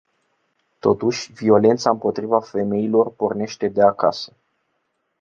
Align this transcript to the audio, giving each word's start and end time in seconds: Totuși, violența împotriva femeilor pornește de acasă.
Totuși, 0.79 1.31
violența 1.33 1.89
împotriva 1.89 2.39
femeilor 2.39 3.11
pornește 3.11 3.67
de 3.67 3.81
acasă. 3.81 4.33